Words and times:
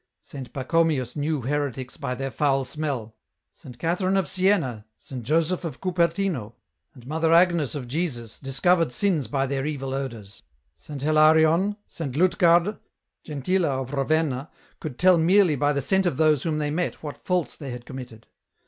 Saint 0.23 0.51
Pacomius 0.51 1.15
knew 1.15 1.41
heretics 1.41 1.95
by 1.95 2.15
their 2.15 2.31
foul 2.31 2.65
smell, 2.65 3.13
Saint 3.51 3.77
Catherine 3.77 4.17
of 4.17 4.27
Siena, 4.27 4.87
Saint 4.95 5.21
Joseph 5.21 5.63
of 5.63 5.79
Cupertino 5.79 6.53
and 6.95 7.05
Mother 7.05 7.31
Agnes 7.35 7.75
of 7.75 7.87
Jesus 7.87 8.39
discovered 8.39 8.91
sins 8.91 9.27
by 9.27 9.45
their 9.45 9.63
evil 9.63 9.93
odours; 9.93 10.41
Saint 10.73 11.03
Hilarion, 11.03 11.77
Saint 11.87 12.15
Lutgarde, 12.15 12.79
Gentilla 13.23 13.79
of 13.79 13.93
Ravenna, 13.93 14.49
could 14.79 14.97
tell 14.97 15.19
merely 15.19 15.55
by 15.55 15.71
the 15.71 15.81
scent 15.81 16.07
of 16.07 16.17
those 16.17 16.41
whom 16.41 16.57
they 16.57 16.71
met 16.71 17.03
what 17.03 17.23
faults 17.23 17.55
they 17.55 17.69
had 17.69 17.85
committed. 17.85 18.25